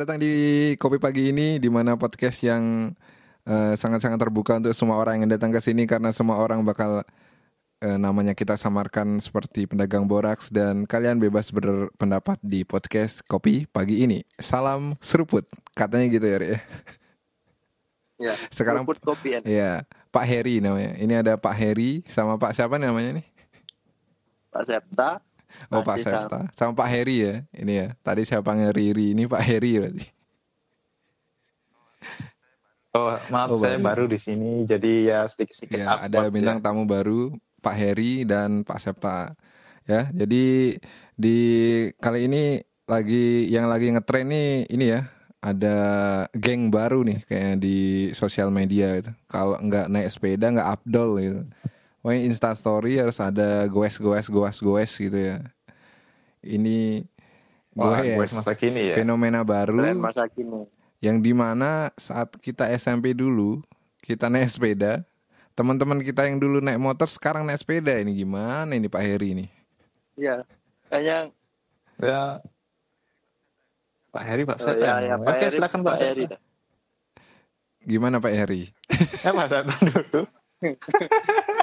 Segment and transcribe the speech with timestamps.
[0.00, 0.34] Selamat datang di
[0.80, 2.88] Kopi Pagi ini, di mana podcast yang
[3.44, 7.04] eh, sangat-sangat terbuka untuk semua orang yang datang ke sini karena semua orang bakal
[7.84, 14.00] eh, namanya kita samarkan seperti pedagang boraks dan kalian bebas berpendapat di podcast Kopi Pagi
[14.00, 14.24] ini.
[14.40, 15.44] Salam seruput,
[15.76, 16.58] katanya gitu ya, Ri, ya.
[18.32, 19.44] Ya, Sekarang Seruput kopi N.
[19.44, 20.96] Iya, Pak Heri namanya.
[20.96, 23.26] Ini ada Pak Heri sama Pak siapa namanya nih?
[24.48, 25.20] Pak Septa.
[25.68, 27.34] Oh Pak sama- Septa sama Pak Heri ya.
[27.52, 27.88] Ini ya.
[28.00, 30.06] Tadi saya panggil Riri, ini Pak Heri berarti.
[32.90, 34.02] Oh, maaf Oh, saya baru.
[34.02, 36.30] baru di sini jadi ya sedikit-sedikit Ya, awkward ada ya.
[36.32, 37.20] bintang tamu baru,
[37.60, 39.30] Pak Heri dan Pak Septa.
[39.86, 40.74] Ya, jadi
[41.14, 41.38] di
[41.96, 45.06] kali ini lagi yang lagi ngetren nih ini ya,
[45.38, 45.76] ada
[46.34, 47.78] geng baru nih kayak di
[48.10, 49.14] sosial media gitu.
[49.24, 51.42] Kalau nggak naik sepeda nggak updol gitu.
[52.00, 55.44] Pokoknya Insta Story harus ada goes-goes goes-goes gitu ya.
[56.40, 57.04] Ini
[57.72, 58.96] Wah, gue goes, masa kini ya.
[58.98, 60.64] fenomena baru Tren masa kini.
[60.98, 63.60] yang di mana saat kita SMP dulu
[64.00, 65.04] kita naik sepeda
[65.52, 69.46] teman-teman kita yang dulu naik motor sekarang naik sepeda ini gimana ini Pak Heri ini
[70.16, 70.42] Iya.
[70.88, 71.18] Kayaknya
[72.00, 72.22] Ya.
[74.10, 74.82] Pak Heri, Pak oh, Septa.
[74.82, 75.14] ya, ya.
[75.16, 76.24] Pak Oke, Heri, silakan Pak Pak Heri.
[77.82, 78.62] Gimana Pak Heri
[79.20, 80.20] Ya, Pak Septa dulu.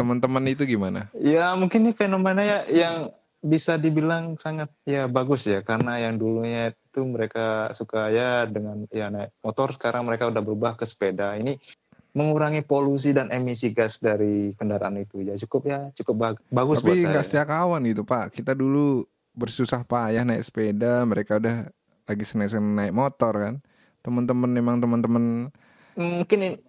[0.00, 1.06] teman-teman itu gimana?
[1.12, 2.94] Ya, mungkin ini fenomena ya yang
[3.40, 5.60] bisa dibilang sangat ya bagus ya.
[5.60, 10.72] Karena yang dulunya itu mereka suka ya dengan ya naik motor sekarang mereka udah berubah
[10.74, 11.36] ke sepeda.
[11.36, 11.56] Ini
[12.10, 15.22] mengurangi polusi dan emisi gas dari kendaraan itu.
[15.22, 17.42] Ya cukup ya cukup bag- bagus tapi nggak saya.
[17.42, 18.34] setia kawan gitu Pak.
[18.34, 21.70] Kita dulu bersusah payah naik sepeda mereka udah
[22.04, 23.54] lagi seneng-seneng naik motor kan?
[24.02, 25.48] Teman-teman memang teman-teman
[25.94, 26.60] Mungkin ini-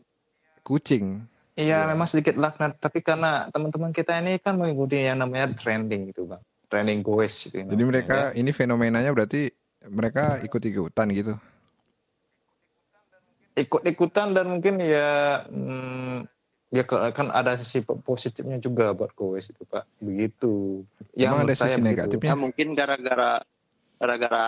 [0.61, 1.89] kucing Iya, Iya.
[1.91, 2.79] memang sedikit laknat.
[2.79, 6.41] Tapi karena teman-teman kita ini kan mengikuti yang namanya trending gitu, bang.
[6.71, 7.59] Trending goes gitu.
[7.59, 8.39] jadi namanya, mereka ya.
[8.39, 9.51] ini fenomenanya berarti
[9.91, 11.35] mereka ikut-ikutan gitu
[13.51, 16.23] ikut-ikutan dan mungkin ya, hmm,
[16.71, 19.83] ya kan ada sisi po- positifnya juga buat goes itu, pak.
[19.99, 20.81] Begitu.
[21.11, 21.83] Ya, ada sisi begitu.
[21.83, 23.43] negatifnya Ya mungkin gara-gara
[23.99, 24.45] gara-gara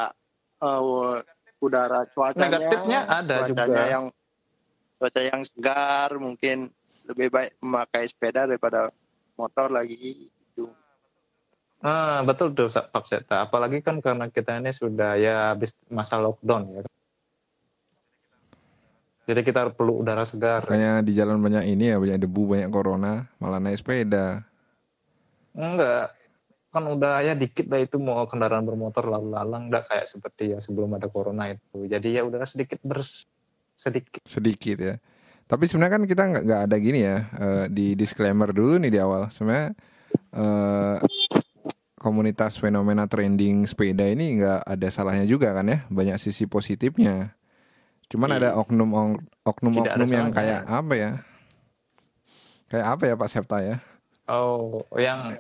[0.63, 1.19] uh,
[1.59, 3.83] udara cuacanya Negatifnya ada cuacanya juga.
[3.91, 4.05] yang
[4.95, 6.57] cuaca yang segar mungkin
[7.07, 8.89] lebih baik memakai sepeda daripada
[9.35, 10.71] motor lagi gitu.
[11.83, 13.43] Nah, betul tuh Pak Seta.
[13.43, 16.83] Apalagi kan karena kita ini sudah ya habis masa lockdown ya.
[19.23, 20.67] Jadi kita perlu udara segar.
[20.67, 24.43] Makanya di jalan banyak ini ya banyak debu banyak corona malah naik sepeda
[25.55, 26.11] Enggak.
[26.73, 30.59] Kan udah ya dikit lah itu mau kendaraan bermotor lalu lalang enggak kayak seperti ya
[30.59, 31.85] sebelum ada corona itu.
[31.85, 33.23] Jadi ya udah sedikit bers
[33.77, 34.25] sedikit.
[34.25, 34.95] sedikit ya.
[35.53, 39.29] Tapi sebenarnya kan kita nggak ada gini ya eh, di disclaimer dulu nih di awal.
[39.29, 39.77] Sebenarnya
[40.33, 40.97] eh,
[42.01, 45.85] komunitas fenomena trending sepeda ini nggak ada salahnya juga kan ya.
[45.93, 47.37] Banyak sisi positifnya.
[48.09, 48.37] Cuman Iya.
[48.41, 48.89] ada oknum
[49.45, 51.11] oknum Tidak oknum yang kayak apa ya?
[52.73, 53.77] Kayak apa ya Pak Septa ya?
[54.25, 55.37] Oh, yang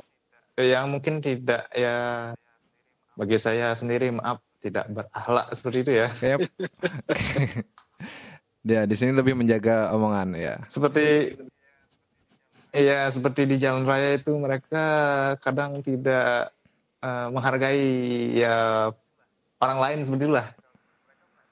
[0.61, 2.29] yang mungkin tidak ya
[3.17, 6.07] bagi saya sendiri maaf tidak berakhlak seperti itu ya.
[6.21, 6.37] Kayak
[8.63, 10.55] dia di sini lebih menjaga omongan ya.
[10.67, 11.35] Seperti
[12.73, 14.81] Iya, seperti di jalan raya itu mereka
[15.37, 16.49] kadang tidak
[16.99, 17.85] eh, menghargai
[18.33, 18.89] ya
[19.61, 20.47] orang lain seperti itulah.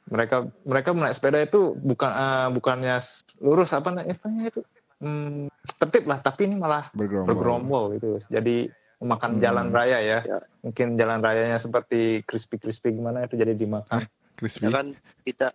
[0.10, 2.98] Mereka mereka menaik sepeda itu bukan eh, bukannya
[3.38, 4.62] lurus apa namanya istilahnya itu
[4.98, 5.46] hmm,
[5.78, 7.30] tertib lah, tapi ini malah Bergerombol.
[7.30, 8.10] bergerombol gitu.
[8.26, 9.42] Jadi memakan Hmm.
[9.46, 10.20] jalan raya ya.
[10.26, 10.40] Ya.
[10.66, 14.10] Mungkin jalan rayanya seperti crispy crispy gimana itu jadi dimakan.
[14.42, 14.66] Crispy.
[14.66, 15.54] Ya kan kita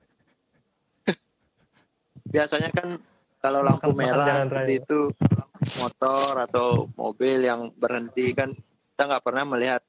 [2.30, 2.98] biasanya kan
[3.38, 4.82] kalau lampu merah seperti raya.
[4.82, 5.00] itu
[5.76, 8.50] motor atau mobil yang berhenti kan
[8.94, 9.82] kita nggak pernah melihat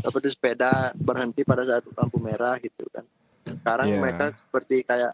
[0.00, 3.04] apa itu sepeda berhenti pada saat lampu merah gitu kan.
[3.44, 3.98] Sekarang Iya.
[4.00, 5.12] mereka seperti kayak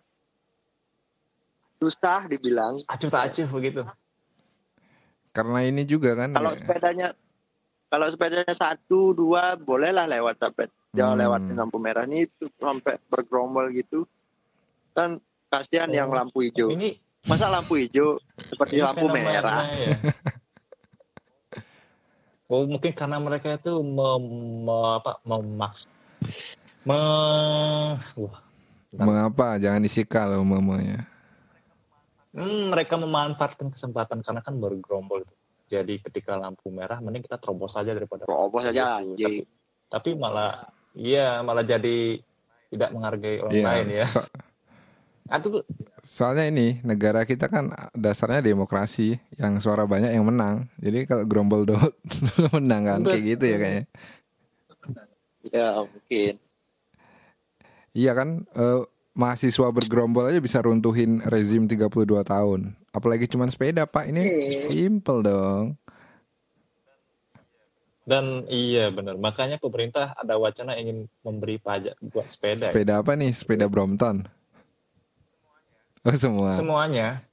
[1.76, 3.82] susah dibilang Acuh tak acuh begitu.
[5.34, 6.32] Karena ini juga kan.
[6.32, 7.08] kalau ya, sepedanya
[7.86, 10.66] kalau sepedanya satu dua bolehlah lewat sampai
[10.96, 11.22] jangan Hmm.
[11.22, 14.08] lewatin lampu merah ini itu sampai bergerombol gitu
[14.96, 16.16] kan kasihan yang Oh.
[16.16, 19.96] lampu hijau Ini masa lampu hijau seperti Ini lampu merah ya.
[22.46, 24.22] Oh mungkin karena mereka itu mem,
[24.62, 25.90] me- apa, memaks,
[26.86, 26.94] me,
[28.14, 28.38] wah,
[28.94, 29.58] Mengapa?
[29.58, 31.10] Jangan disikal loh mamanya.
[32.30, 35.34] hmm, mereka memanfaatkan kesempatan karena kan bergerombol itu.
[35.66, 38.22] Jadi ketika lampu merah, mending kita terobos saja daripada.
[38.22, 39.42] terobos saja Tapi, anjing
[39.86, 42.22] tapi malah, iya malah jadi
[42.68, 43.66] tidak menghargai orang Iya.
[43.66, 44.06] lain ya.
[44.06, 44.28] so-
[45.26, 45.66] Aduh,
[46.06, 50.70] soalnya ini negara kita kan dasarnya demokrasi, yang suara banyak yang menang.
[50.78, 51.90] Jadi kalau gerombol dulu
[52.62, 53.84] menang kan kayak gitu ya kayaknya.
[55.46, 56.34] ya mungkin
[57.96, 58.80] Iya kan eh,
[59.16, 61.88] mahasiswa bergerombol aja bisa runtuhin rezim 32
[62.28, 62.76] tahun.
[62.92, 64.12] Apalagi cuman sepeda, Pak.
[64.12, 64.22] Ini
[64.68, 65.80] simple dong.
[68.06, 72.70] Dan iya benar, makanya pemerintah ada wacana ingin memberi pajak buat sepeda.
[72.70, 73.34] Sepeda apa nih?
[73.34, 74.30] Sepeda Brompton.
[76.06, 76.50] Oh, semua.
[76.54, 77.26] Semuanya.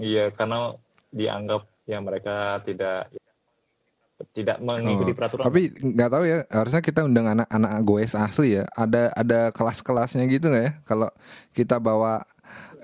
[0.00, 0.72] Iya, karena
[1.12, 3.12] dianggap ya mereka tidak
[4.32, 5.44] tidak mengikuti Oh, peraturan.
[5.46, 8.64] Tapi nggak tahu ya, harusnya kita undang anak-anak goes asli ya.
[8.72, 10.72] Ada ada kelas-kelasnya gitu nggak ya?
[10.88, 11.08] Kalau
[11.52, 12.24] kita bawa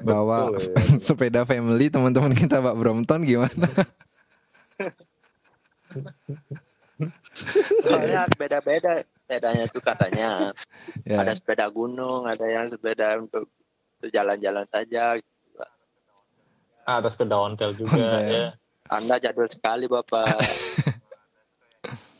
[0.04, 0.96] bawa Betul, ya.
[1.06, 3.66] sepeda family teman-teman kita bawa Brompton gimana?
[7.84, 10.28] Soalnya beda-beda sepedanya tuh katanya.
[11.06, 11.16] ya.
[11.24, 13.48] Ada sepeda gunung, ada yang sepeda untuk
[14.06, 15.20] jalan-jalan saja.
[16.80, 18.24] Ah, ada sepeda ontel juga Ontel.
[18.26, 18.46] ya.
[18.88, 20.26] Anda jadul sekali Bapak.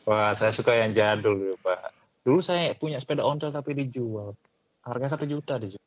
[0.01, 1.91] Wah, saya suka yang jadul dulu, Pak.
[2.21, 4.37] Dulu saya punya sepeda ontel tapi dijual.
[4.81, 5.81] Harganya satu juta dijual.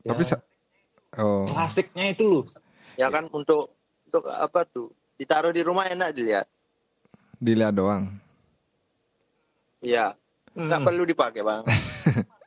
[0.00, 0.22] Ya, Tapi
[1.16, 2.44] oh, klasiknya itu loh.
[2.94, 3.72] ya kan untuk
[4.04, 4.88] untuk apa tuh?
[5.16, 6.46] Ditaruh di rumah enak dilihat.
[7.36, 8.08] dilihat doang.
[9.80, 10.12] Iya,
[10.52, 11.64] nggak Hmm, perlu dipakai bang.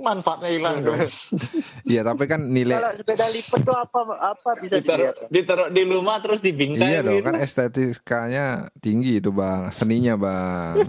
[0.00, 0.96] manfaatnya hilang dong.
[1.84, 4.00] Iya, tapi kan nilai Kalau sepeda lipat tuh apa
[4.32, 5.16] apa bisa ditaruh, dilihat?
[5.28, 7.26] Ditaruh di rumah terus dibingkai Iya dong, gitu.
[7.28, 8.44] kan estetikanya
[8.80, 10.88] tinggi itu bang, seninya bang.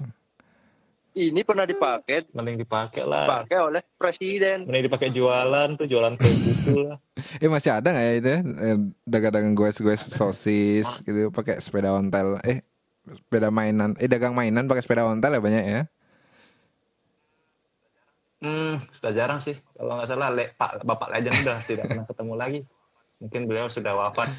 [1.11, 3.27] Ini pernah dipakai, Mending dipakai lah.
[3.27, 4.63] dipakai oleh presiden.
[4.63, 6.97] Mending dipakai jualan tuh jualan kue buku lah.
[7.43, 8.29] Eh masih ada nggak ya itu?
[8.31, 8.39] ya?
[8.39, 12.39] Eh, Dagang-dagang goes-goes sosis gitu, pakai sepeda ontel.
[12.47, 12.63] Eh,
[13.03, 13.91] sepeda mainan.
[13.99, 15.81] Eh dagang mainan pakai sepeda ontel ya banyak ya?
[18.41, 19.53] Hmm, sudah jarang sih.
[19.77, 22.59] Kalau nggak salah, Le, Pak Bapak Legend udah tidak pernah ketemu lagi.
[23.21, 24.33] Mungkin beliau sudah wafat.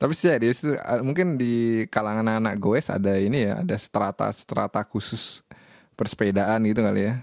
[0.00, 5.46] Tapi serius itu eh, mungkin di kalangan anak goes ada ini ya, ada strata-strata khusus
[5.94, 7.22] persepedaan gitu kali ya.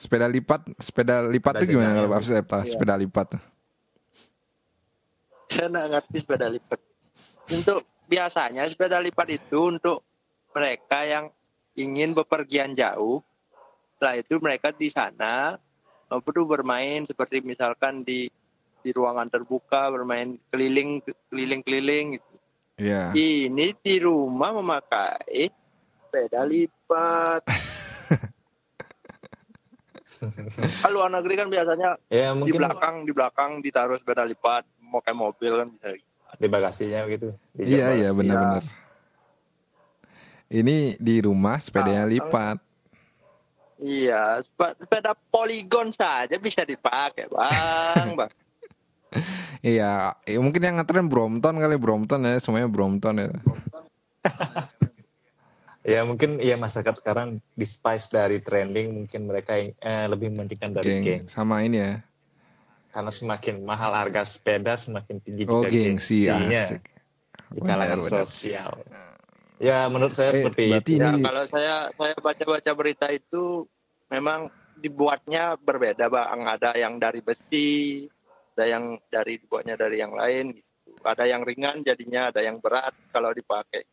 [0.00, 2.58] Sepeda lipat, sepeda lipat tuh gimana kalau Pak Septa?
[2.64, 2.70] Iya.
[2.72, 3.42] Sepeda lipat tuh.
[5.52, 6.80] Saya nggak ngerti sepeda lipat.
[7.52, 10.06] Untuk biasanya sepeda lipat itu untuk
[10.56, 11.28] mereka yang
[11.76, 13.20] ingin bepergian jauh.
[14.02, 15.54] Setelah itu mereka di sana
[16.10, 18.26] tuh bermain seperti misalkan di
[18.82, 20.98] di ruangan terbuka bermain keliling
[21.30, 22.34] keliling keliling gitu.
[22.82, 23.14] Iya.
[23.14, 27.46] Ini di rumah memakai sepeda lipat.
[30.82, 35.14] Kalau luar negeri kan biasanya Ya di belakang di belakang ditaruh sepeda lipat, mau kayak
[35.14, 35.94] mobil kan bisa.
[36.42, 37.38] di bagasinya gitu.
[37.54, 38.66] Iya iya benar-benar.
[40.50, 42.71] Ini di rumah sepedanya Ah, lipat.
[43.82, 44.38] Iya,
[44.78, 48.32] sepeda poligon saja bisa dipakai, bang, bang.
[49.62, 53.30] Iya, eh, mungkin yang ngetren Brompton kali Brompton ya, semuanya Brompton ya.
[55.82, 60.78] Ya mungkin ya masyarakat sekarang di spice dari trending mungkin mereka yang, eh, lebih mementingkan
[60.78, 61.22] dari Geng, geng.
[61.26, 61.98] sama ini ya.
[62.94, 66.82] Karena semakin mahal harga sepeda semakin tinggi Oh, juga gengsi gengsinya asik.
[67.50, 68.26] di kalangan benar.
[69.62, 70.98] Ya menurut saya Eh, seperti itu.
[70.98, 73.62] Ya, ini kalau saya saya baca-baca berita itu
[74.10, 76.42] memang dibuatnya berbeda, bang.
[76.42, 78.10] Ada yang dari besi,
[78.52, 80.58] ada yang dari dibuatnya dari yang lain.
[80.58, 80.66] Gitu.
[81.06, 83.86] Ada yang ringan jadinya, ada yang berat kalau dipakai.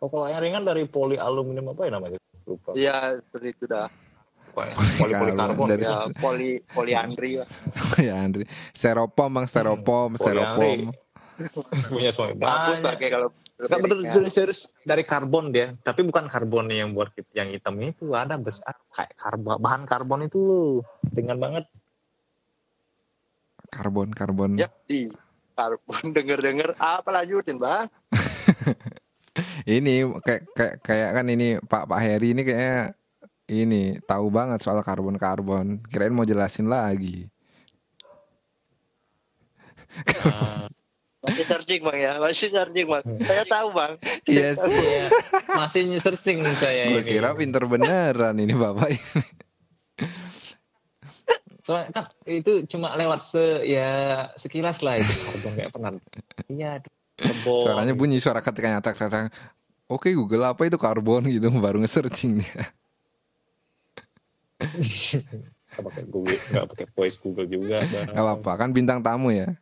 [0.00, 2.18] Oh, kalau yang ringan dari poli aluminium apa ya namanya?
[2.48, 2.72] Lupa.
[2.72, 3.92] Iya, seperti itu dah.
[4.56, 5.68] Poli poli karbon.
[5.68, 7.44] Dari- Ya, poli poliandri.
[8.00, 8.48] Ya Andri.
[8.72, 10.88] Styrofoam Bang, Hmm, styrofoam.
[11.92, 16.70] Punya semua Bagus pakai kalau Nggak bener serius, serius dari karbon dia, tapi bukan karbon
[16.70, 21.66] yang buat yang hitam itu ada besar kayak karbon bahan karbon itu loh ringan banget.
[23.68, 24.54] Karbon, karbon.
[24.54, 25.10] Ya, di
[25.58, 27.90] karbon denger-denger apa lanjutin, bang?
[29.78, 32.90] Ini kayak kayak kayak kan ini Pak Pak Heri ini kayaknya
[33.46, 35.78] ini tahu banget soal karbon karbon.
[35.86, 37.30] Kirain mau jelasin lagi.
[40.26, 40.66] Ah,
[41.28, 43.04] Masih searching bang ya, masih searching bang.
[43.28, 43.92] Saya tahu bang.
[44.24, 45.04] Iya, iya.
[45.52, 49.20] masih searching saya gue kira pinter beneran ini Bapak ini.
[51.68, 55.90] Soalnya kan itu cuma lewat se ya sekilas lah itu karbon kayak pernah.
[56.48, 56.80] Iya.
[57.44, 59.28] Suaranya bunyi suara ketikanya tak tak tak.
[59.88, 62.62] Oke Google apa itu karbon gitu baru nge-searching dia.
[64.58, 67.84] Nggak pakai Google, nggak pakai voice Google juga.
[67.86, 68.10] Bang.
[68.10, 69.52] Gak apa-apa kan bintang tamu ya.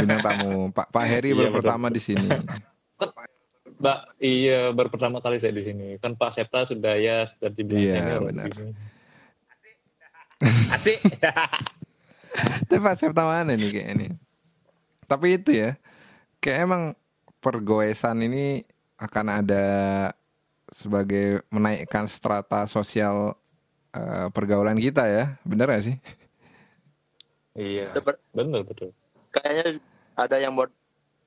[0.00, 1.58] Bintang tamu Pak Pak Heri Iya, baru betul.
[1.60, 2.28] pertama di sini.
[3.74, 5.88] Mbak, iya baru pertama kali saya di sini.
[6.00, 8.48] Kan Pak Septa sudah ya sudah dibilang Iya, senior benar.
[10.74, 10.98] Asik.
[12.68, 14.06] Tapi Pak Septa mana nih kayak ini.
[15.04, 15.76] Tapi itu ya,
[16.40, 16.82] kayak emang
[17.44, 18.64] pergoesan ini
[18.96, 19.64] akan ada
[20.72, 23.36] sebagai menaikkan strata sosial
[23.92, 25.96] eh, pergaulan kita ya, bener gak sih?
[27.54, 27.94] Iya,
[28.34, 28.90] bener betul.
[29.30, 29.78] kayaknya
[30.14, 30.70] ada yang buat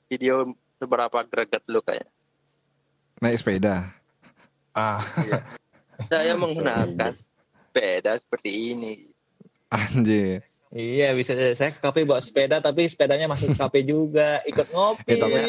[0.08, 2.08] video seberapa greget lu kayak
[3.18, 3.96] Naik sepeda.
[4.72, 5.02] Ah,
[6.12, 7.16] saya menggunakan
[7.68, 8.94] sepeda seperti ini
[9.68, 10.46] Anjir.
[10.70, 15.08] iya bisa saya ke kafe bawa sepeda tapi sepedanya masuk ke kafe juga, ikut ngopi.
[15.08, 15.40] Eh, tapi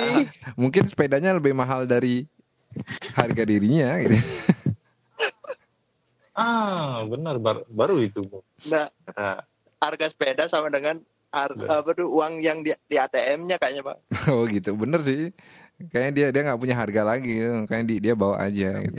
[0.54, 2.24] mungkin sepedanya lebih mahal dari
[3.12, 4.14] harga dirinya gitu.
[6.32, 8.46] Ah, benar bar- baru itu Bu.
[8.64, 9.42] nah Kata
[9.78, 11.84] harga sepeda sama dengan Iya.
[11.84, 14.00] apa tuh uang yang di, di ATM-nya kayaknya pak
[14.32, 15.28] Oh gitu, bener sih.
[15.92, 17.68] Kayaknya dia dia nggak punya harga lagi, gitu.
[17.68, 18.80] kayaknya di- dia bawa aja.
[18.80, 18.98] Gitu.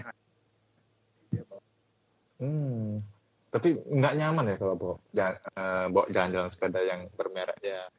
[2.40, 3.02] Hmm.
[3.50, 7.90] Tapi nggak nyaman ya kalau bawa jalan, eh, bawa jalan-jalan sepeda yang bermerek ya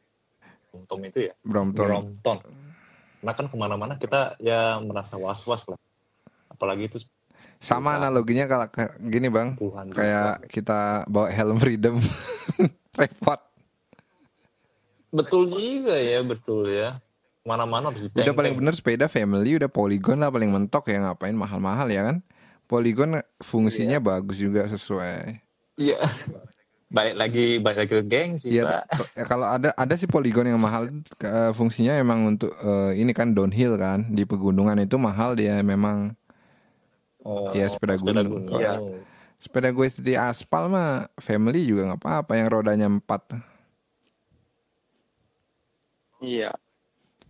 [0.71, 1.35] Brompton itu ya.
[1.43, 1.87] Brompton.
[1.91, 2.39] Brompton.
[3.21, 5.81] Nah kan ke mana-mana kita ya merasa was-was lah.
[6.47, 7.03] Apalagi itu
[7.61, 8.67] Sama analoginya kalau
[9.05, 9.85] gini bang, juta.
[9.93, 12.01] kayak kita bawa helm freedom,
[12.99, 13.37] repot.
[15.13, 16.97] Betul juga ya, betul ya.
[17.45, 21.89] Mana-mana harus Udah paling bener sepeda family, udah polygon lah paling mentok ya ngapain mahal-mahal
[21.93, 22.17] ya kan?
[22.65, 25.41] Polygon fungsinya bagus juga sesuai.
[25.77, 26.01] Iya.
[26.91, 28.83] Balik lagi, balik lagi ke geng sih, Iya, Pak.
[29.15, 30.91] ya, kalau ada ada sih polygon yang mahal
[31.23, 36.19] eh, fungsinya emang untuk eh, ini kan downhill kan di pegunungan itu mahal dia memang
[37.21, 38.49] Oh, Iya, sepeda gunung.
[38.57, 38.81] Iya.
[38.81, 38.97] sepeda
[39.41, 43.41] sepeda gue di aspal mah family juga nggak apa-apa yang rodanya empat.
[46.21, 46.53] iya.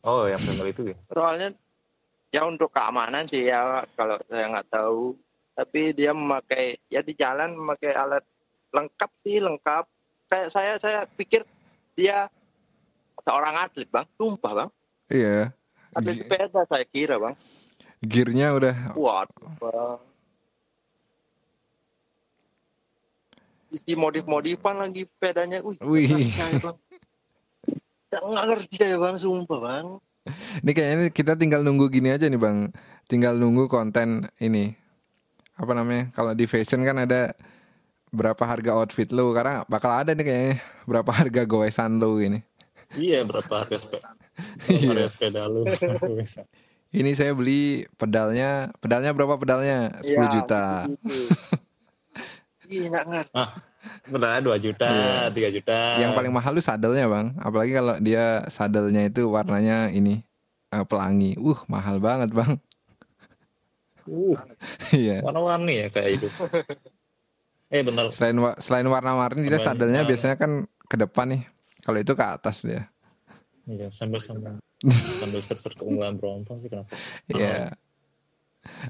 [0.02, 0.96] Oh, yang family itu ya.
[1.12, 1.48] soalnya
[2.32, 5.14] ya untuk keamanan sih ya kalau saya nggak tahu.
[5.54, 8.24] Tapi dia memakai ya di jalan memakai alat
[8.72, 9.84] lengkap sih lengkap.
[10.30, 11.44] Kayak saya saya pikir
[11.94, 12.30] dia
[13.22, 14.06] seorang atlet bang.
[14.16, 14.70] Sumpah bang.
[15.10, 15.52] Iya,
[15.92, 17.34] atlet Gi- sepeda saya kira bang
[18.00, 19.28] gearnya udah kuat
[19.60, 20.00] bang
[23.70, 26.32] isi modif-modifan lagi sepedanya wih Wih.
[28.10, 29.86] nggak ngerti saya, bang sumpah bang
[30.60, 32.68] Ini kayaknya kita tinggal nunggu gini aja nih bang,
[33.08, 34.76] tinggal nunggu konten ini
[35.56, 36.12] apa namanya?
[36.12, 37.32] Kalau di fashion kan ada
[38.12, 40.54] berapa harga outfit lo, karena bakal ada nih kayaknya
[40.84, 42.44] berapa harga goesan lo ini.
[43.00, 44.12] Iya, berapa harga sepeda?
[44.68, 44.92] Iya.
[44.92, 45.64] harga sepeda lu?
[46.90, 49.94] Ini saya beli pedalnya, pedalnya berapa pedalnya?
[50.02, 50.64] 10 Ya, juta.
[50.90, 51.18] gitu.
[52.66, 53.34] Ih, nggak ngerti
[54.10, 55.30] Pedalnya 2 juta, Iya.
[55.30, 55.78] 3 juta.
[56.02, 60.20] Yang paling mahal tuh sadelnya bang, apalagi kalau dia sadelnya itu warnanya ini
[60.68, 61.38] eh, pelangi.
[61.38, 62.58] Uh mahal banget bang.
[64.10, 64.34] Uh,
[64.90, 65.22] Iya.
[65.22, 66.28] warna-warni ya kayak itu.
[67.70, 68.10] eh, bentar.
[68.10, 71.42] Selain wa- selain warna-warni dia sadelnya biasanya kan ke depan nih.
[71.86, 72.90] Kalau itu ke atas dia.
[73.70, 74.18] Iya, sambil
[74.88, 76.88] sambil search keunggulan Brompton sih kenapa?
[77.28, 77.76] Iya.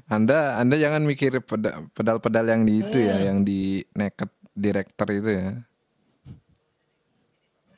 [0.07, 5.29] Anda Anda jangan mikir peda- pedal-pedal yang di itu ya, yang di naked director itu
[5.31, 5.47] ya.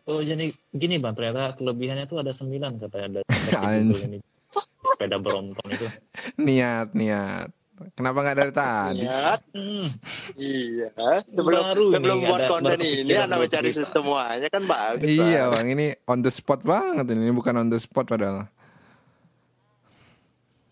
[0.04, 4.20] Oh, jadi gini Bang, ternyata kelebihannya tuh ada 9 katanya dari ini.
[4.84, 5.88] Sepeda Brompton itu.
[6.46, 7.50] Niat, niat.
[7.92, 9.06] Kenapa nggak dari tadi?
[9.50, 9.88] Hmm,
[10.36, 10.90] Iya.
[11.26, 15.06] Sebelum Baru sebelum buat ada- konten ini anda buat mencari semuanya kan bagus.
[15.06, 15.54] Iya Bang.
[15.54, 18.48] bang, ini on the spot banget ini, Ini bukan on the spot padahal.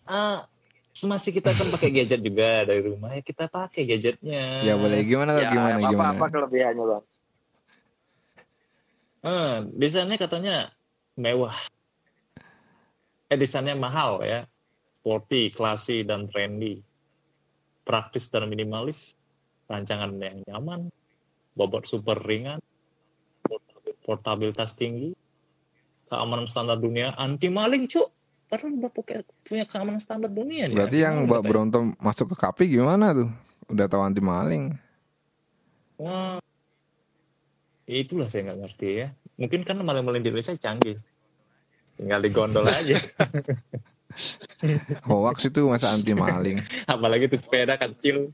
[0.04, 0.44] ah,
[1.02, 4.60] masih kita kan pakai gadget juga dari rumah ya kita pakai gadgetnya.
[4.60, 6.10] Ya boleh gimana Ya, gimana apa, gimana?
[6.12, 7.04] apa kelebihannya bang?
[9.20, 10.54] Ah, desainnya katanya
[11.14, 11.54] mewah.
[13.28, 14.44] Eh, desainnya mahal ya.
[14.98, 16.78] Sporty, classy, dan trendy.
[17.82, 19.14] Praktis dan minimalis.
[19.66, 20.88] Rancangan yang nyaman.
[21.52, 22.58] Bobot super ringan.
[23.42, 25.12] portabil- Portabilitas tinggi.
[26.06, 27.16] Keamanan standar dunia.
[27.16, 28.08] Anti maling, cuk.
[28.46, 30.76] Padahal udah punya, punya keamanan standar dunia nih.
[30.76, 31.42] Berarti Anti yang Mbak.
[31.48, 33.28] Bronto masuk ke KAPI gimana tuh?
[33.72, 34.76] Udah tahu anti maling.
[35.96, 36.36] Wah,
[37.88, 39.08] ya itulah saya nggak ngerti ya.
[39.40, 41.00] Mungkin kan maling-maling di Indonesia canggih.
[41.96, 43.00] Tinggal digondol aja.
[45.04, 46.60] Hoax itu masa anti maling.
[46.88, 48.30] Apalagi itu sepeda kecil.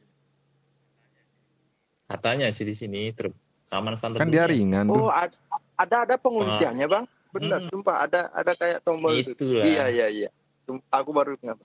[2.05, 3.29] Katanya sih di sini ter
[3.69, 4.51] keamanan standar Kan dia dunia.
[4.51, 4.97] ringan tuh.
[4.99, 5.37] Oh ad-
[5.77, 7.05] ada ada pengunciannya bang?
[7.29, 7.69] Benar, Hmm.
[7.69, 9.37] sumpah ada ada kayak tombol itu.
[9.37, 9.61] Itulah.
[9.63, 10.29] Iya iya iya.
[10.65, 11.61] Sum- Aku baru ingat.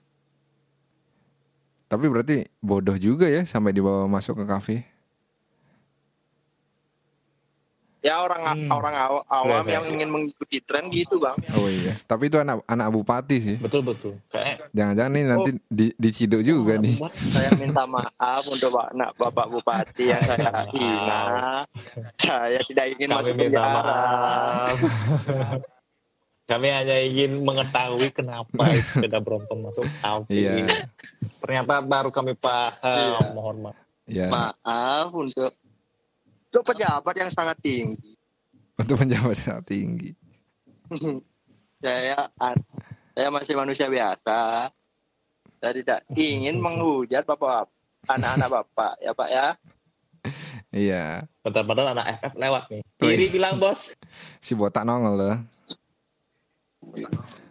[1.84, 4.76] Tapi berarti bodoh juga ya sampai dibawa masuk ke kafe.
[8.04, 8.68] Ya orang Hmm.
[8.68, 9.94] orang aw- awam Keren, yang keren.
[9.96, 11.40] ingin mengikuti tren gitu bang.
[11.50, 11.96] Oh iya.
[12.04, 13.56] Tapi itu anak anak bupati sih.
[13.56, 14.20] Betul betul.
[14.28, 17.00] Kayak Jangan-jangan nih nanti di diciduk juga nih.
[17.10, 21.22] Saya minta maaf untuk Pak nak Bapak Bupati yang saya hina.
[22.14, 23.72] Saya tidak ingin kami masuk penjara.
[23.72, 24.76] maaf.
[26.44, 28.52] Kami hanya ingin mengetahui kenapa
[28.92, 30.68] sepeda Brompton masuk tapi Iya.
[31.40, 32.76] ternyata baru kami paham.
[32.84, 33.32] Iya.
[33.32, 33.78] Mohon maaf.
[34.04, 35.56] Ya, Maaf untuk
[36.54, 38.14] untuk pejabat yang sangat tinggi.
[38.78, 40.14] untuk penjabat sangat tinggi.
[41.82, 42.30] saya
[43.10, 44.70] saya masih manusia biasa.
[45.58, 47.66] Saya tidak ingin menghujat bapak
[48.06, 49.46] anak-anak bapak ya pak ya.
[50.70, 51.04] Iya.
[51.42, 52.82] Padahal anak FF lewat nih.
[53.02, 53.18] Wih.
[53.18, 53.90] Kiri bilang bos.
[54.38, 55.36] Si botak nongol loh.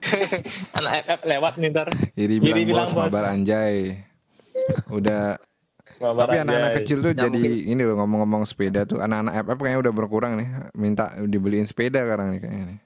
[0.79, 1.87] Anak FF lewat nih ntar.
[2.15, 3.11] Iri Iri bilang, bilang, bos, bos.
[3.11, 3.99] mabar anjay.
[4.87, 5.35] Udah
[6.01, 9.93] Mabar Tapi anak-anak kecil tuh jadi ini loh ngomong-ngomong sepeda tuh anak-anak FF kayaknya udah
[9.93, 10.47] berkurang nih.
[10.73, 12.79] Minta dibeliin sepeda sekarang nih kayaknya nih.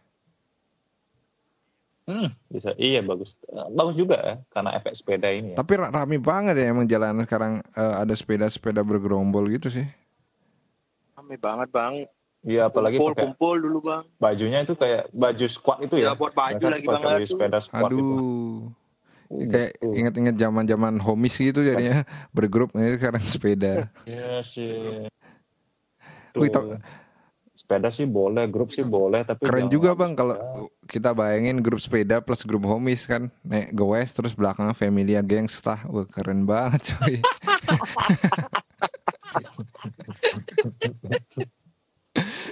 [2.07, 2.71] Hmm, bisa.
[2.79, 3.35] Iya bagus.
[3.51, 5.51] Eh, Bagus juga ya karena efek sepeda ini.
[5.53, 5.57] Ya.
[5.59, 9.83] Tapi ra- rame banget ya emang jalanan sekarang eh, ada sepeda-sepeda bergerombol gitu sih.
[11.19, 12.07] Rame banget bang.
[12.47, 14.03] Iya apalagi kumpul pakai kumpul dulu bang.
[14.23, 16.13] bajunya itu kayak baju squad itu ya.
[16.13, 17.99] Ya, buat baju Mereka lagi pakai banget baju sepeda squad itu.
[17.99, 18.07] Aduh.
[18.07, 18.86] Uh,
[19.27, 19.93] kayak tuh.
[19.93, 23.91] inget-inget zaman-zaman homies gitu jadinya bergrup ini sekarang sepeda.
[24.07, 25.07] Iya sih.
[26.37, 26.51] Wih,
[27.57, 30.37] sepeda sih boleh, grup sih boleh, tapi Keren jangan juga bang kalau
[30.85, 35.81] kita bayangin grup sepeda plus grup homies kan naik goes terus belakangnya Familia Gangsta.
[35.89, 37.17] Wah keren banget coy.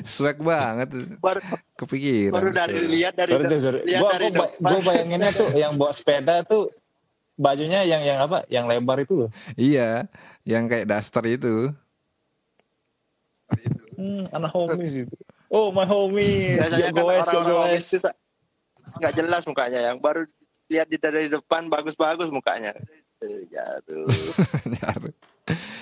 [0.05, 0.89] Swag banget
[1.75, 2.33] kepikiran.
[2.39, 3.79] baru dari lihat dari Sorry, sorry, sorry.
[3.83, 4.71] lihat Gua, dari gua, ba- depan.
[4.71, 6.71] gua bayanginnya tuh yang bawa sepeda tuh
[7.35, 8.47] bajunya yang yang apa?
[8.47, 9.29] Yang lebar itu loh.
[9.59, 10.07] Iya,
[10.47, 11.75] yang kayak daster itu.
[13.95, 15.15] Hmm, anak homies itu.
[15.51, 16.57] Oh, my homie.
[16.59, 17.99] Biasanya kan orang-orang itu
[18.95, 20.23] nggak jelas mukanya yang baru
[20.71, 22.71] lihat di dari depan bagus-bagus mukanya.
[23.23, 24.07] Eh, Jatuh.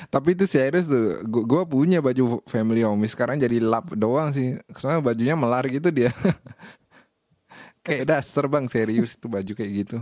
[0.08, 1.24] Tapi itu serius tuh.
[1.24, 4.60] Gu- Gua punya baju family homies sekarang jadi lap doang sih.
[4.76, 6.12] Soalnya bajunya melar gitu dia.
[7.86, 9.98] kayak daster bang serius itu baju kayak gitu.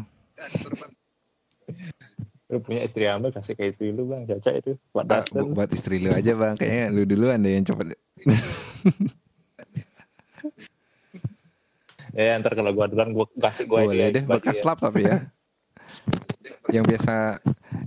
[2.51, 4.71] Lu punya istri ambil kasih kayak itu dulu bang, caca itu.
[4.91, 5.39] Buat daster.
[5.39, 6.57] bu- buat istri lu aja bang.
[6.57, 7.93] Kayaknya lu duluan deh yang cepet.
[12.11, 14.65] Ya ntar kalau gua duluan gua kasih gua Boleh aja deh bekas ya.
[14.67, 15.31] lap tapi ya.
[16.67, 17.39] yang biasa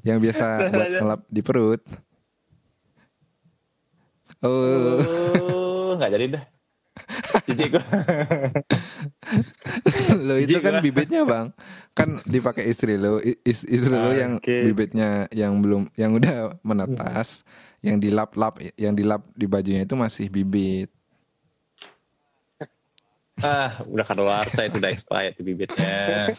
[0.04, 1.82] yang biasa buat ngelap di perut.
[4.40, 6.44] Oh, Oh, nggak jadi dah.
[7.50, 7.82] Jijik gua.
[10.26, 11.50] lo itu kan bibitnya bang,
[11.90, 14.70] kan dipakai istri lo, is- istri lo yang Oke.
[14.70, 17.42] bibitnya yang belum, yang udah menetas,
[17.82, 20.92] yang dilap-lap, yang dilap di bajunya itu masih bibit.
[23.42, 26.30] ah, udah kadaluarsa itu udah expired bibitnya.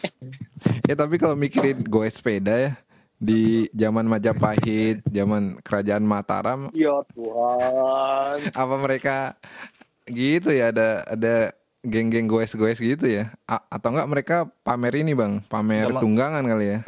[0.88, 2.72] Ya tapi kalau mikirin goes sepeda ya
[3.16, 8.52] di zaman Majapahit, zaman Kerajaan Mataram, Ya Tuhan.
[8.52, 9.16] apa mereka
[10.04, 11.34] gitu ya ada ada
[11.80, 13.32] geng-geng goes-goes gitu ya?
[13.44, 16.78] A- atau enggak mereka pamer ini bang, pamer Zaman- tunggangan kali ya?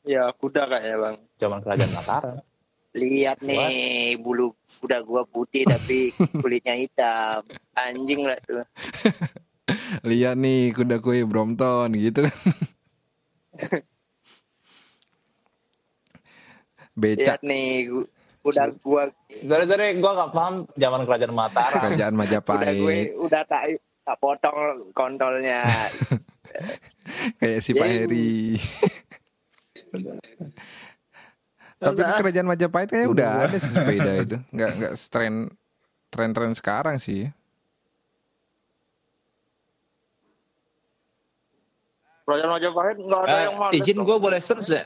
[0.00, 1.16] Ya kuda kayaknya bang.
[1.36, 2.36] Zaman kerajaan Mataram.
[2.90, 4.50] Lihat nih bulu
[4.82, 6.10] kuda gua putih tapi
[6.42, 7.46] kulitnya hitam.
[7.78, 8.66] Anjing lah tuh.
[10.10, 12.34] Lihat nih kuda kue Brompton gitu kan.
[17.00, 17.88] Becak Lihat nih
[18.40, 19.08] kuda gua
[19.40, 21.80] Sorry, sorry, gua nggak paham zaman kerajaan Mataram.
[21.82, 23.62] kerajaan kuda gue Majapahit udah tak
[24.00, 24.58] tak potong
[24.90, 25.64] kontolnya.
[27.40, 28.54] kayak si Pak Heri.
[31.80, 34.36] Tapi di kerajaan Majapahit kayaknya udah ada sih sepeda itu.
[34.50, 35.34] Nggak nggak tren
[36.08, 37.32] tren-tren sekarang sih.
[42.22, 43.74] Kerajaan Majapahit nggak ada Eh, yang males.
[43.74, 44.84] izin gua boleh search ya?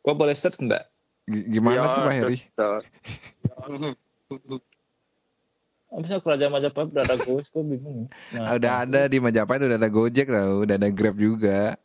[0.00, 0.88] Gua boleh search enggak?
[1.28, 2.36] G- Gimana Ya, tuh Pak Heri?
[5.90, 8.00] Masa kerajaan Majapahit udah ada gue, gue bingung.
[8.32, 11.76] Nah, udah ada di Majapahit udah ada Gojek tau, udah ada Grab juga.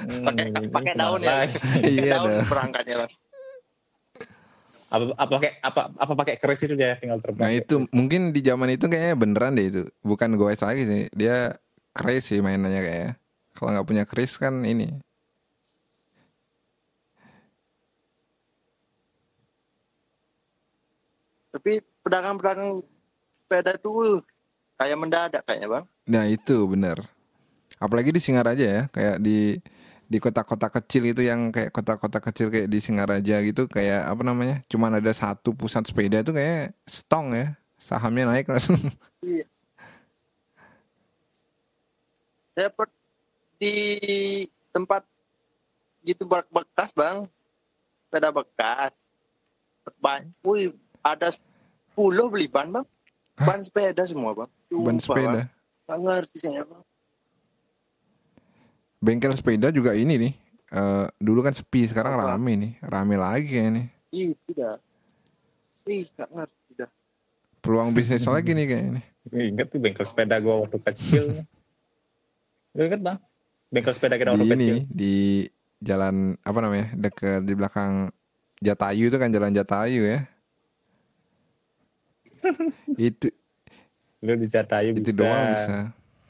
[0.00, 1.44] hmm, Pakai ke mana daun ya.
[1.84, 2.46] Iya daun dah.
[2.48, 3.12] berangkatnya bang.
[4.90, 7.46] Apa, apa pakai apa apa pakai keris itu dia tinggal terbang.
[7.46, 11.02] Nah itu mungkin di zaman itu kayaknya beneran deh itu, bukan goes lagi sih.
[11.14, 11.54] Dia
[11.94, 13.12] keris sih mainannya kayaknya.
[13.54, 14.90] Kalau nggak punya keris kan ini.
[21.50, 22.82] Tapi pedagang-pedagang
[23.42, 24.22] sepeda itu
[24.78, 25.84] kayak mendadak kayaknya bang.
[26.06, 27.02] Nah itu bener.
[27.82, 29.58] Apalagi di Singaraja ya, kayak di
[30.10, 34.62] di kota-kota kecil itu yang kayak kota-kota kecil kayak di Singaraja gitu kayak apa namanya?
[34.70, 38.78] Cuman ada satu pusat sepeda itu kayak stong ya, sahamnya naik langsung.
[42.54, 42.92] Saya per-
[43.62, 43.74] di
[44.74, 45.06] tempat
[46.02, 47.26] gitu be- bekas bang,
[48.06, 48.92] sepeda bekas.
[49.98, 51.96] Banyak, wih ada 10
[52.28, 52.86] beli ban bang.
[53.36, 55.40] ban sepeda semua bang ban Sumpah, sepeda.
[55.86, 56.82] nggak ngerti saya bang
[58.98, 60.32] Bengkel sepeda juga ini nih.
[60.70, 62.36] eh, dulu kan sepi, sekarang Apa?
[62.36, 62.72] rame nih.
[62.80, 63.86] Rame lagi kayaknya nih.
[64.12, 64.76] ih tidak
[65.86, 66.90] ih nggak ngerti dah
[67.60, 69.02] Peluang bisnis lagi nih kayaknya.
[69.30, 71.24] Ingat tuh bengkel sepeda gua waktu kecil.
[72.72, 73.18] Inget bang?
[73.68, 74.76] Bengkel sepeda kita waktu Di ini kecil.
[74.86, 75.14] di
[75.80, 76.86] jalan apa namanya?
[76.92, 78.12] Deket di belakang
[78.60, 80.20] Jatayu itu kan jalan Jatayu ya.
[82.98, 83.28] itu
[84.20, 85.16] Lu di Jatayu itu bisa.
[85.16, 85.76] doang bisa.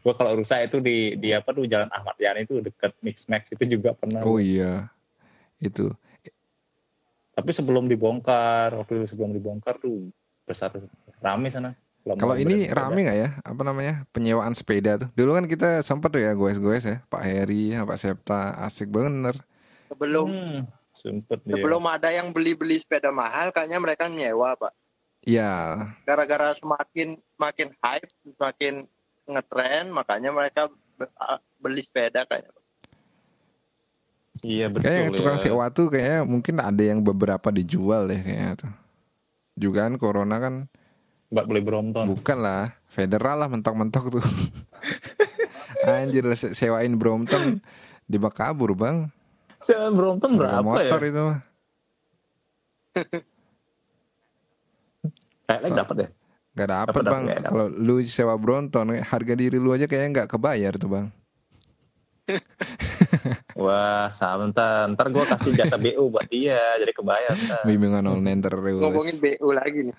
[0.01, 3.51] Gua kalau rusak itu di di apa tuh Jalan Ahmad Yani itu deket Mix Max
[3.51, 4.23] itu juga pernah.
[4.23, 4.89] Oh iya.
[5.59, 5.93] Itu.
[7.31, 10.09] Tapi sebelum dibongkar, waktu itu sebelum dibongkar tuh
[10.45, 10.71] besar
[11.19, 11.75] rame sana.
[12.17, 13.29] Kalau ini rame nggak ya?
[13.45, 14.09] Apa namanya?
[14.09, 15.09] Penyewaan sepeda tuh.
[15.13, 17.05] Dulu kan kita sempat tuh ya goes-goes ya.
[17.13, 19.37] Pak Heri, Pak Septa, asik bener.
[19.91, 20.59] sebelum Hmm,
[20.95, 21.59] sempet dia.
[21.59, 24.71] sebelum ada yang beli-beli sepeda mahal kayaknya mereka nyewa pak
[25.21, 28.75] Iya, gara-gara semakin semakin hype semakin
[29.29, 30.73] ngetren makanya mereka
[31.61, 32.57] beli sepeda kayaknya
[34.41, 35.43] Iya betul kayaknya tukang ya.
[35.45, 38.73] sewa tuh kayaknya mungkin ada yang beberapa dijual deh kayaknya tuh.
[39.53, 40.55] Juga kan corona kan
[41.29, 42.05] Mbak beli Brompton.
[42.09, 44.25] bukan lah, federal lah mentok-mentok tuh.
[45.85, 47.61] Anjir lah, se- sewain Brompton
[48.09, 49.13] di kabur bang.
[49.61, 51.09] Sewa Brompton berapa motor ya?
[51.13, 51.41] itu mah.
[55.51, 56.11] Kayaknya dapat deh.
[56.51, 57.25] Gak dapet Dapet, dapet, bang.
[57.47, 61.07] Kalau lu sewa Brompton, harga diri lu aja kayaknya nggak kebayar tuh bang.
[63.59, 64.87] Wah, sebentar.
[64.87, 67.35] Ntar gue kasih jasa BU buat dia, jadi kebayar.
[67.35, 67.63] ntar.
[67.67, 68.79] Bimbingan online terus.
[68.79, 69.97] ngomongin BU lagi nih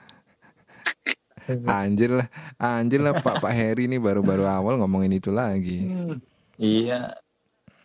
[1.68, 2.28] Anjir lah,
[2.62, 5.90] anjir lah Pak Pak Heri nih baru-baru awal ngomongin itu lagi.
[5.90, 6.16] Hmm,
[6.62, 7.18] iya.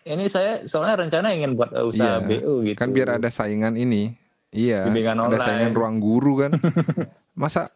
[0.06, 2.28] Ini saya soalnya rencana ingin buat usaha Iya.
[2.44, 2.78] BU gitu.
[2.78, 4.14] Kan biar ada saingan ini.
[4.54, 6.52] Iya, Bimbingan ada saingan ruang guru kan.
[7.40, 7.68] Masa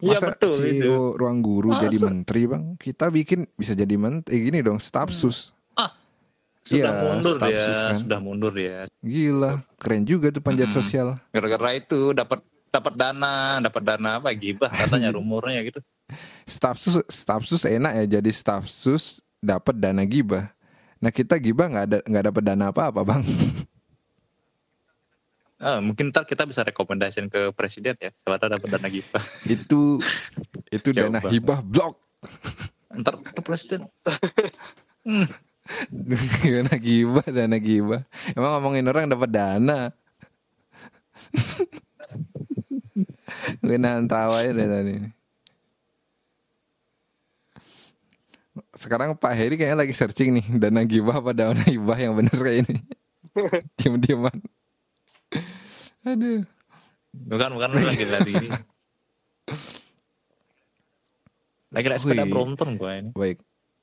[0.00, 0.92] Iya masa betul CEO itu.
[1.20, 1.84] ruang guru Masa?
[1.86, 2.64] jadi menteri bang?
[2.80, 5.52] Kita bikin bisa jadi menteri gini dong, staff sus.
[6.64, 7.96] Sudah Iya, mundur staff ya, sus kan.
[8.00, 8.88] sudah mundur ya.
[9.04, 10.80] Gila, keren juga tuh panjat Mm-mm.
[10.80, 11.08] sosial.
[11.28, 12.40] Gara-gara itu dapat
[12.72, 15.84] dapat dana, dapat dana apa gibah katanya rumornya gitu.
[16.48, 20.48] Staff sus, staff sus enak ya jadi staff sus dapat dana gibah.
[20.96, 23.20] Nah kita gibah nggak ada nggak dapat dana apa apa bang.
[25.64, 29.24] Ah, mungkin ntar kita bisa rekomendasiin ke presiden ya, siapa tahu dapat dana gibah.
[29.48, 29.96] itu
[30.68, 31.32] itu dana Coba.
[31.32, 31.96] hibah blok.
[32.92, 33.88] Ntar ke presiden.
[35.08, 35.24] Hmm,
[36.52, 38.04] dana gibah, dana gibah.
[38.36, 39.88] Emang ngomongin orang dapat dana.
[43.64, 45.00] Gue nahan tawa aja dari tadi.
[48.76, 52.68] Sekarang Pak Heri kayaknya lagi searching nih dana gibah apa dana hibah yang bener kayak
[52.68, 52.84] ini.
[53.80, 54.53] Diam-diaman.
[56.04, 56.44] Aduh.
[57.14, 58.48] bukan bukan lagi lagi ini.
[61.74, 62.24] Lagi naik sepeda.
[62.28, 63.10] Brompton gue ini.
[63.16, 63.38] Baik.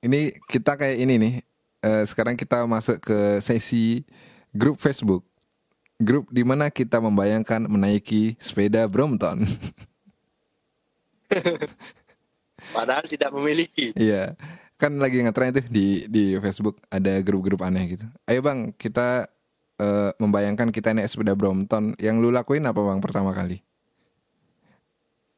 [0.06, 1.34] Ini kita kayak ini nih.
[1.82, 4.06] Eh, sekarang kita masuk ke sesi
[4.54, 5.26] grup Facebook.
[5.98, 9.42] Grup di mana kita membayangkan menaiki sepeda Brompton.
[12.76, 14.36] padahal tidak memiliki Iya.
[14.78, 18.06] Kan lagi ngetren tuh di di Facebook ada grup-grup aneh gitu.
[18.26, 19.30] Ayo Bang, kita
[19.82, 21.98] eh, membayangkan kita naik sepeda Brompton.
[21.98, 23.60] Yang lu lakuin apa Bang pertama kali?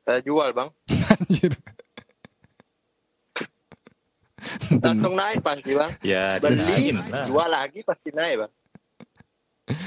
[0.01, 0.67] saya jual bang
[1.15, 1.56] Anjir.
[4.84, 7.23] langsung naik pasti bang Ya beli lah.
[7.23, 8.51] jual lagi pasti naik bang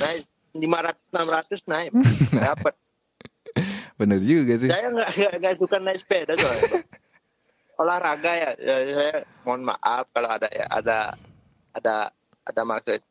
[0.01, 2.07] naik 500 600 naik Bang.
[2.33, 2.75] dapat
[3.97, 4.69] Bener juga sih.
[4.69, 6.81] saya nggak nggak- suka naik sepeda soalnya
[7.77, 11.13] olahraga ya, ya saya mohon maaf kalau ada ya ada
[11.71, 12.09] ada
[12.43, 13.05] ada maksud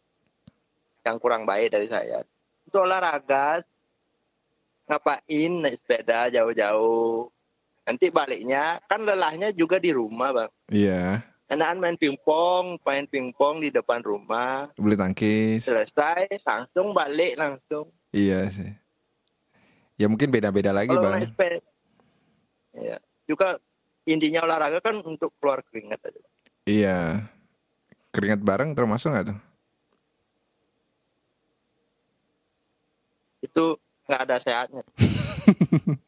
[1.06, 2.26] yang kurang baik dari saya
[2.66, 3.62] itu olahraga
[4.86, 7.30] ngapain naik sepeda jauh-jauh
[7.86, 11.22] nanti baliknya kan lelahnya juga di rumah bang Iya.
[11.46, 15.62] enakan main pingpong main pingpong di depan rumah Beli tangkis.
[15.64, 18.72] selesai langsung balik langsung Iya sih.
[20.00, 21.14] Ya mungkin beda-beda lagi kalau Bang.
[21.14, 21.62] naik sepeda
[22.74, 23.62] ya juga
[24.04, 26.22] intinya olahraga kan untuk keluar keringat aja
[26.66, 27.00] Iya.
[28.10, 29.40] Keringat bareng termasuk nggak tuh?
[33.46, 33.66] Itu
[34.06, 34.82] nggak ada sehatnya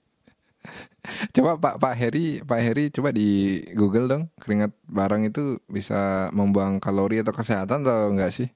[1.32, 4.24] Coba Pak Pak Heri, Pak Heri coba di Google dong.
[4.44, 8.52] Keringat bareng itu bisa membuang kalori atau kesehatan atau enggak sih?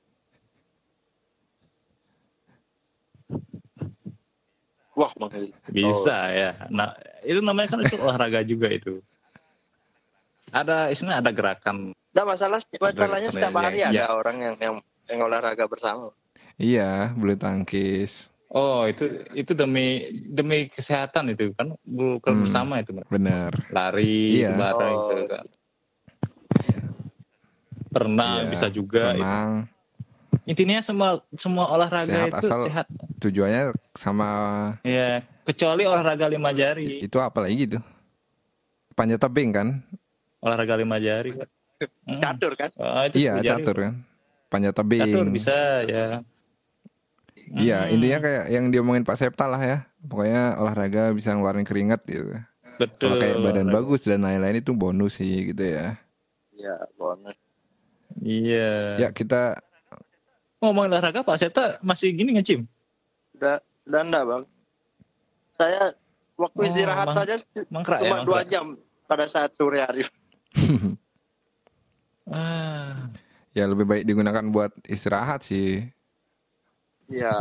[4.92, 5.50] wah bang Heri.
[5.72, 6.52] Bisa ya.
[6.70, 6.94] Nah,
[7.26, 9.02] itu namanya kan itu olahraga juga itu.
[10.52, 11.96] Ada istilahnya ada gerakan.
[12.12, 13.90] Nggak masalah masalahnya setiap yang- hari ya.
[13.90, 14.76] ada orang yang yang
[15.08, 16.12] yang olahraga bersama
[16.60, 18.30] Iya, bulu tangkis.
[18.52, 22.42] Oh, itu itu demi demi kesehatan itu kan bukan Hmm.
[22.44, 23.48] bersama itu Bener.
[23.70, 24.52] lari Iya.
[24.54, 25.08] bareng Oh.
[25.10, 25.46] gitu kan.
[27.88, 29.24] Pernah Iya, bisa juga itu.
[29.24, 29.52] Renang.
[30.44, 32.86] Intinya semua semua olahraga Sehat itu asal- sehat.
[33.20, 34.30] Tujuannya sama
[34.82, 37.00] Ya, kecuali olahraga lima jari.
[37.00, 37.80] itu apa lagi gitu?
[38.92, 39.68] Panjat tebing kan?
[40.40, 41.36] Olahraga lima jari.
[42.04, 42.20] Hmm.
[42.20, 42.68] Catur kan?
[42.76, 43.94] Oh, itu Iya catur kan?
[44.48, 45.02] Panjat tebing.
[45.02, 46.20] Catur bisa ya.
[47.52, 47.94] Iya Hmm.
[47.94, 49.78] intinya kayak yang diomongin Pak Septa lah ya.
[50.02, 52.32] Pokoknya olahraga bisa ngeluarin keringat gitu.
[52.78, 52.98] Betul.
[52.98, 53.76] Kalau kayak badan olahraga.
[53.78, 56.00] bagus dan lain-lain itu bonus sih gitu ya.
[56.52, 57.36] Iya, bonus.
[58.18, 58.72] Iya.
[58.98, 59.60] Ya kita
[60.58, 62.70] Ngomongin olahraga Pak Seta masih gini ngecim.
[63.34, 64.44] Sudah, sudah enggak, Bang.
[65.58, 65.84] Saya
[66.38, 67.18] waktu Oh, istirahat Bang.
[67.20, 67.36] aja
[67.68, 68.04] Mangkrak ya.
[68.06, 68.48] cuma dua mangkrak.
[68.48, 68.66] jam
[69.06, 70.06] pada saat sore hari.
[72.28, 73.12] Ah,
[73.52, 75.84] ya lebih baik digunakan buat istirahat sih.
[77.12, 77.36] Iya.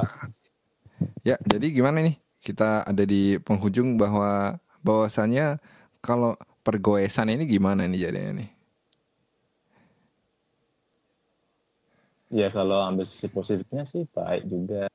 [1.22, 2.18] Ya jadi gimana nih?
[2.40, 5.60] Kita ada di penghujung bahwa bahwasannya
[6.00, 8.50] kalau pergoesan ini gimana nih jadinya nih?
[12.30, 14.86] Ya kalau ambil sisi positifnya sih baik juga.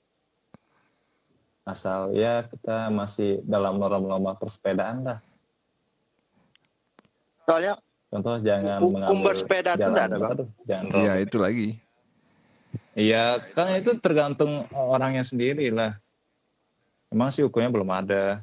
[1.65, 5.19] Asal ya kita masih dalam norma-norma persepedaan lah.
[7.45, 7.77] Soalnya
[8.15, 10.31] Contoh jangan Hukum mengambil bersepeda nggak ada, Bang.
[10.63, 11.25] jangan Iya robek.
[11.27, 11.67] itu lagi.
[12.95, 15.99] Iya, kan itu tergantung orangnya sendiri lah.
[17.07, 18.41] Emang sih hukumnya belum ada.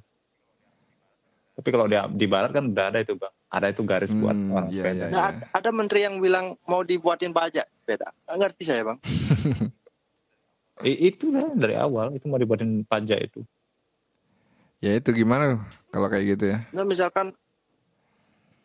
[1.53, 3.33] Tapi kalau di, di barat kan udah ada itu bang.
[3.49, 4.97] Ada itu garis buat Hmm, orang iya, sepeda.
[4.97, 8.09] iya, nah, ada- ada menteri yang bilang mau dibuatin pajak sepeda.
[8.25, 8.99] Nggak ngerti saya, Bang.
[10.89, 13.41] I- itu kan dari awal itu mau dibuatin pajak itu.
[14.81, 16.65] Ya itu gimana kalau kayak gitu ya?
[16.73, 17.31] Nah, misalkan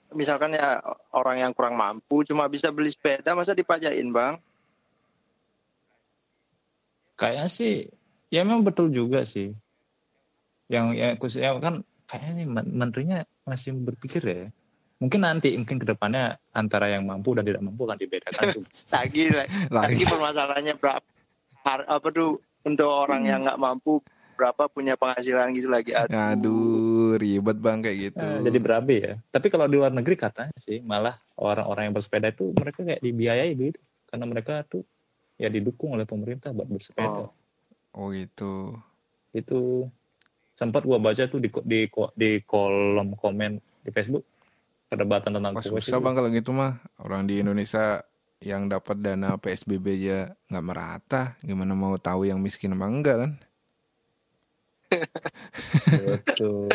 [0.09, 0.79] misalkan ya
[1.11, 4.39] orang yang kurang mampu cuma bisa beli sepeda masa dipajakin, Bang?
[7.17, 7.73] Kayaknya sih
[8.29, 9.51] ya memang betul juga sih.
[10.69, 14.45] Yang ya khususnya kan kayaknya nih men- menterinya masih berpikir ya.
[15.01, 18.65] Mungkin nanti mungkin ke depannya antara yang mampu dan tidak mampu akan dibedakan tuh.
[18.95, 19.23] Lagi
[19.69, 21.05] lagi permasalahannya berapa
[21.65, 24.01] har- apa tuh untuk orang yang nggak mampu
[24.37, 25.97] berapa punya penghasilan gitu lagi.
[25.97, 26.13] Aduh.
[26.13, 28.21] Aduh ribet bang kayak gitu.
[28.21, 29.13] Eh, jadi berabe ya.
[29.33, 33.51] Tapi kalau di luar negeri katanya sih malah orang-orang yang bersepeda itu mereka kayak dibiayai
[33.57, 34.85] begitu karena mereka tuh
[35.37, 37.29] ya didukung oleh pemerintah buat bersepeda.
[37.29, 37.31] Oh.
[37.97, 38.77] Oh gitu.
[39.33, 39.89] Itu
[40.57, 44.25] sempat gua baca tuh di di di kolom komen di Facebook
[44.89, 46.03] perdebatan tentang kuis susah itu.
[46.03, 48.01] bang kalau gitu mah orang di Indonesia
[48.37, 50.19] yang dapat dana PSBB aja
[50.49, 51.23] nggak merata.
[51.41, 53.31] Gimana mau tahu yang miskin apa enggak kan?
[55.89, 56.69] Betul.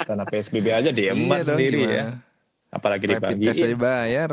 [0.00, 1.96] Karena PSBB aja dia emas Iya sendiri gimana?
[1.96, 2.06] ya.
[2.70, 4.30] Apalagi Rapid test aja bayar.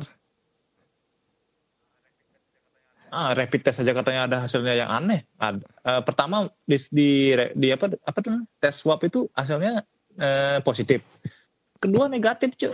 [3.07, 5.23] Ah, rapid test aja katanya ada hasilnya yang aneh.
[5.37, 7.09] Ad- eh, pertama di, di
[7.55, 9.83] di apa apa tuh tes swab itu hasilnya
[10.17, 11.01] eh, positif.
[11.77, 12.73] Kedua negatif, cuy.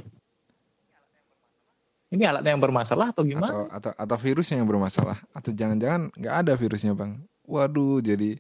[2.14, 3.50] Ini alatnya yang bermasalah atau gimana?
[3.50, 5.18] Atau, atau atau virusnya yang bermasalah?
[5.34, 7.18] Atau jangan-jangan nggak ada virusnya bang?
[7.44, 8.38] Waduh jadi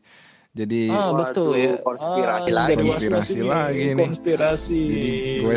[0.53, 1.71] jadi Ah, Waduh, betul ya.
[1.81, 2.75] konspirasi Ah, lagi.
[2.77, 3.49] Konspirasi ini.
[3.49, 4.07] lagi nih.
[4.13, 4.81] Konspirasi.
[4.85, 5.09] Jadi
[5.41, 5.55] gue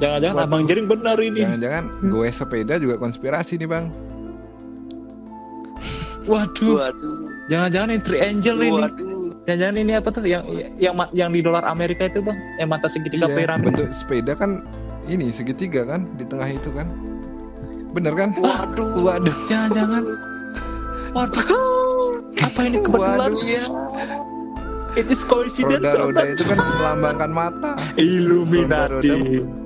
[0.00, 0.44] Jangan-jangan.
[0.48, 1.40] Abang Jering benar ini.
[1.44, 3.84] jangan-jangan gue sepeda juga konspirasi nih bang.
[6.30, 7.16] Waduh, Waduh.
[7.50, 8.70] jangan-jangan ini Triangle ini.
[8.78, 9.18] Waduh.
[9.50, 10.42] Jangan-jangan ini apa tuh yang
[10.78, 12.38] yang yang di dolar Amerika itu, Bang?
[12.56, 13.64] Yang mata segitiga Iya, piramid.
[13.66, 14.62] bentuk sepeda kan
[15.10, 16.86] ini segitiga kan di tengah itu kan.
[17.90, 18.30] Bener kan?
[18.38, 18.94] Waduh.
[19.02, 19.36] Waduh.
[19.50, 20.02] Jangan-jangan
[21.10, 21.42] Waduh.
[22.38, 23.18] Apa ini kebetulan?
[23.18, 23.42] Waduh.
[23.42, 23.64] Iya.
[24.94, 25.82] It is coincidence.
[25.82, 27.72] Roda-roda itu kan melambangkan mata.
[27.94, 29.10] Illuminati.
[29.10, 29.59] Roda-roda